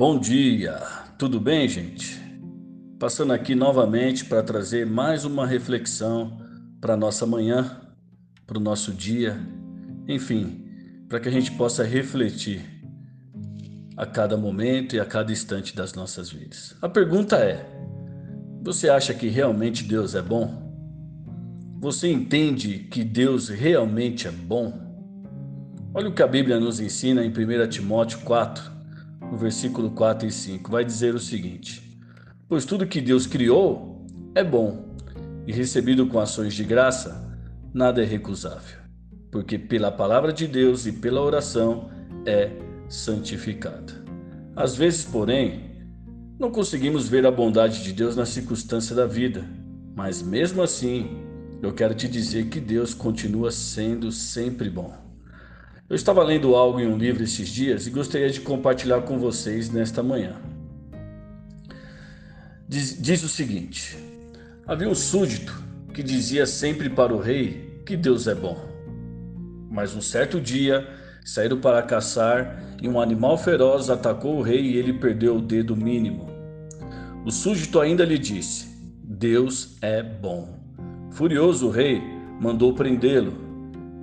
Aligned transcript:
Bom 0.00 0.18
dia, 0.18 0.80
tudo 1.18 1.38
bem, 1.38 1.68
gente? 1.68 2.18
Passando 2.98 3.34
aqui 3.34 3.54
novamente 3.54 4.24
para 4.24 4.42
trazer 4.42 4.86
mais 4.86 5.26
uma 5.26 5.46
reflexão 5.46 6.38
para 6.80 6.96
nossa 6.96 7.26
manhã, 7.26 7.82
para 8.46 8.56
o 8.56 8.60
nosso 8.62 8.94
dia, 8.94 9.38
enfim, 10.08 10.64
para 11.06 11.20
que 11.20 11.28
a 11.28 11.30
gente 11.30 11.52
possa 11.52 11.84
refletir 11.84 12.62
a 13.94 14.06
cada 14.06 14.38
momento 14.38 14.96
e 14.96 15.00
a 15.00 15.04
cada 15.04 15.32
instante 15.32 15.76
das 15.76 15.92
nossas 15.92 16.30
vidas. 16.30 16.74
A 16.80 16.88
pergunta 16.88 17.36
é: 17.36 17.62
você 18.62 18.88
acha 18.88 19.12
que 19.12 19.28
realmente 19.28 19.84
Deus 19.84 20.14
é 20.14 20.22
bom? 20.22 20.72
Você 21.78 22.10
entende 22.10 22.88
que 22.90 23.04
Deus 23.04 23.50
realmente 23.50 24.26
é 24.26 24.32
bom? 24.32 24.72
Olha 25.92 26.08
o 26.08 26.14
que 26.14 26.22
a 26.22 26.26
Bíblia 26.26 26.58
nos 26.58 26.80
ensina 26.80 27.22
em 27.22 27.28
1 27.28 27.68
Timóteo 27.68 28.20
4, 28.20 28.79
no 29.30 29.38
versículo 29.38 29.90
4 29.90 30.26
e 30.26 30.32
5. 30.32 30.70
Vai 30.70 30.84
dizer 30.84 31.14
o 31.14 31.20
seguinte: 31.20 31.98
Pois 32.48 32.64
tudo 32.64 32.86
que 32.86 33.00
Deus 33.00 33.26
criou 33.26 34.04
é 34.34 34.42
bom, 34.42 34.90
e 35.46 35.52
recebido 35.52 36.06
com 36.06 36.18
ações 36.18 36.54
de 36.54 36.64
graça, 36.64 37.38
nada 37.72 38.02
é 38.02 38.06
recusável, 38.06 38.78
porque 39.30 39.58
pela 39.58 39.90
palavra 39.90 40.32
de 40.32 40.46
Deus 40.46 40.86
e 40.86 40.92
pela 40.92 41.20
oração 41.20 41.90
é 42.26 42.50
santificada. 42.88 44.04
Às 44.54 44.76
vezes, 44.76 45.04
porém, 45.04 45.70
não 46.38 46.50
conseguimos 46.50 47.08
ver 47.08 47.24
a 47.26 47.30
bondade 47.30 47.82
de 47.82 47.92
Deus 47.92 48.16
na 48.16 48.26
circunstância 48.26 48.94
da 48.94 49.06
vida, 49.06 49.44
mas 49.94 50.22
mesmo 50.22 50.62
assim, 50.62 51.18
eu 51.62 51.72
quero 51.72 51.94
te 51.94 52.08
dizer 52.08 52.46
que 52.46 52.60
Deus 52.60 52.94
continua 52.94 53.50
sendo 53.50 54.10
sempre 54.10 54.70
bom. 54.70 55.09
Eu 55.90 55.96
estava 55.96 56.22
lendo 56.22 56.54
algo 56.54 56.78
em 56.78 56.86
um 56.86 56.96
livro 56.96 57.24
esses 57.24 57.48
dias 57.48 57.84
e 57.84 57.90
gostaria 57.90 58.30
de 58.30 58.40
compartilhar 58.40 59.00
com 59.02 59.18
vocês 59.18 59.68
nesta 59.70 60.04
manhã. 60.04 60.36
Diz, 62.68 62.96
diz, 63.02 63.24
o 63.24 63.28
seguinte: 63.28 63.98
Havia 64.64 64.88
um 64.88 64.94
súdito 64.94 65.52
que 65.92 66.00
dizia 66.00 66.46
sempre 66.46 66.88
para 66.88 67.12
o 67.12 67.18
rei 67.18 67.82
que 67.84 67.96
Deus 67.96 68.28
é 68.28 68.36
bom. 68.36 68.56
Mas 69.68 69.92
um 69.92 70.00
certo 70.00 70.40
dia 70.40 70.88
saíram 71.24 71.58
para 71.58 71.82
caçar 71.82 72.62
e 72.80 72.88
um 72.88 73.00
animal 73.00 73.36
feroz 73.36 73.90
atacou 73.90 74.38
o 74.38 74.42
rei 74.42 74.60
e 74.60 74.76
ele 74.76 74.92
perdeu 74.92 75.38
o 75.38 75.42
dedo 75.42 75.76
mínimo. 75.76 76.30
O 77.26 77.32
súdito 77.32 77.80
ainda 77.80 78.04
lhe 78.04 78.16
disse: 78.16 78.68
Deus 79.02 79.76
é 79.82 80.04
bom. 80.04 80.56
Furioso 81.10 81.66
o 81.66 81.70
rei 81.70 82.00
mandou 82.40 82.76
prendê-lo. 82.76 83.34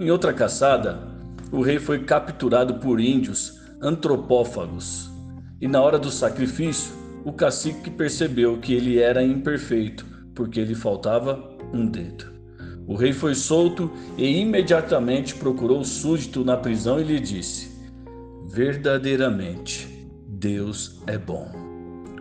Em 0.00 0.10
outra 0.10 0.32
caçada, 0.32 1.15
o 1.52 1.60
rei 1.60 1.78
foi 1.78 2.04
capturado 2.04 2.74
por 2.74 3.00
índios 3.00 3.60
antropófagos. 3.80 5.10
E 5.60 5.68
na 5.68 5.80
hora 5.80 5.98
do 5.98 6.10
sacrifício, 6.10 6.92
o 7.24 7.32
cacique 7.32 7.90
percebeu 7.90 8.58
que 8.58 8.72
ele 8.72 8.98
era 8.98 9.22
imperfeito, 9.22 10.06
porque 10.34 10.64
lhe 10.64 10.74
faltava 10.74 11.56
um 11.72 11.86
dedo. 11.86 12.36
O 12.86 12.94
rei 12.94 13.12
foi 13.12 13.34
solto 13.34 13.90
e 14.16 14.40
imediatamente 14.40 15.34
procurou 15.34 15.80
o 15.80 15.84
súdito 15.84 16.44
na 16.44 16.56
prisão 16.56 17.00
e 17.00 17.04
lhe 17.04 17.18
disse: 17.18 17.68
Verdadeiramente, 18.48 20.08
Deus 20.28 21.02
é 21.06 21.18
bom. 21.18 21.50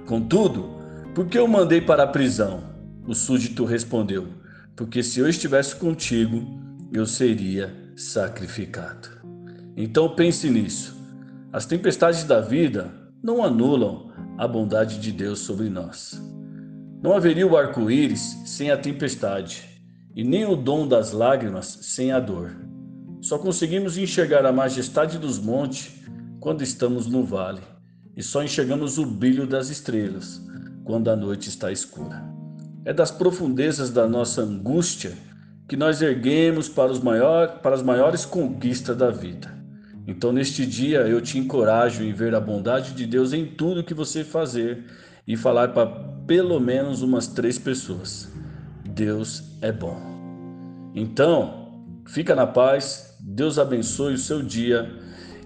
Contudo, 0.08 0.76
por 1.14 1.28
que 1.28 1.38
eu 1.38 1.48
mandei 1.48 1.82
para 1.82 2.04
a 2.04 2.08
prisão? 2.08 2.64
O 3.08 3.14
súdito 3.14 3.64
respondeu: 3.64 4.28
Porque 4.76 5.04
se 5.04 5.20
eu 5.20 5.30
estivesse 5.30 5.76
contigo, 5.76 6.44
eu 6.92 7.06
seria 7.06 7.85
sacrificado. 7.96 9.10
Então 9.78 10.16
pense 10.16 10.50
nisso. 10.50 10.96
As 11.52 11.66
tempestades 11.66 12.24
da 12.24 12.42
vida 12.42 12.92
não 13.24 13.44
anulam 13.44 14.12
a 14.38 14.48
bondade 14.48 15.00
de 15.00 15.12
Deus 15.12 15.40
sobre 15.40 15.70
nós. 15.70 16.22
Não 17.02 17.14
haveria 17.14 17.48
o 17.48 17.56
arco-íris 17.56 18.38
sem 18.46 18.72
a 18.72 18.78
tempestade, 18.78 19.64
e 20.16 20.24
nem 20.24 20.46
o 20.46 20.56
dom 20.56 20.88
das 20.88 21.12
lágrimas 21.12 21.80
sem 21.82 22.12
a 22.12 22.20
dor. 22.20 22.56
Só 23.22 23.38
conseguimos 23.38 23.98
enxergar 23.98 24.46
a 24.46 24.52
majestade 24.52 25.18
dos 25.18 25.40
montes 25.40 25.94
quando 26.40 26.64
estamos 26.64 27.08
no 27.08 27.24
vale, 27.24 27.62
e 28.16 28.24
só 28.24 28.44
enxergamos 28.44 28.98
o 28.98 29.06
brilho 29.06 29.48
das 29.48 29.70
estrelas 29.70 30.42
quando 30.84 31.10
a 31.10 31.16
noite 31.16 31.50
está 31.50 31.72
escura. 31.72 32.24
É 32.86 32.94
das 32.94 33.12
profundezas 33.12 33.90
da 33.90 34.08
nossa 34.08 34.42
angústia 34.42 35.14
que 35.68 35.76
nós 35.76 36.02
erguemos 36.02 36.70
para, 36.70 36.92
os 36.92 37.00
maior, 37.00 37.60
para 37.60 37.76
as 37.76 37.82
maiores 37.82 38.26
conquistas 38.26 38.96
da 38.96 39.10
vida. 39.10 39.54
Então, 40.08 40.32
neste 40.32 40.66
dia, 40.66 41.00
eu 41.02 41.20
te 41.20 41.38
encorajo 41.40 42.04
em 42.04 42.14
ver 42.14 42.36
a 42.36 42.40
bondade 42.40 42.94
de 42.94 43.06
Deus 43.06 43.34
em 43.34 43.46
tudo 43.46 43.84
que 43.84 43.94
você 43.94 44.24
fazer 44.24 44.84
e 45.28 45.36
falar 45.36 45.70
para 45.70 45.88
pelo 46.28 46.60
menos 46.60 47.02
umas 47.02 47.28
três 47.28 47.58
pessoas: 47.58 48.32
Deus 48.84 49.44
é 49.62 49.72
bom. 49.72 50.00
Então, 50.94 51.84
fica 52.08 52.36
na 52.36 52.46
paz, 52.46 53.18
Deus 53.20 53.58
abençoe 53.58 54.14
o 54.14 54.20
seu 54.20 54.44
dia 54.44 54.92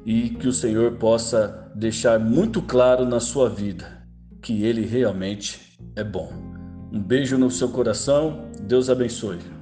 e 0.05 0.29
que 0.31 0.47
o 0.47 0.53
Senhor 0.53 0.97
possa 0.97 1.71
deixar 1.73 2.19
muito 2.19 2.61
claro 2.61 3.05
na 3.05 3.19
sua 3.19 3.49
vida 3.49 3.99
que 4.41 4.63
Ele 4.63 4.85
realmente 4.85 5.77
é 5.95 6.03
bom. 6.03 6.31
Um 6.91 7.01
beijo 7.01 7.37
no 7.37 7.51
seu 7.51 7.69
coração, 7.69 8.49
Deus 8.61 8.89
abençoe. 8.89 9.58